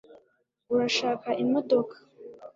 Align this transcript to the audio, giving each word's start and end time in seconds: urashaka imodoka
urashaka 0.73 1.29
imodoka 1.43 1.95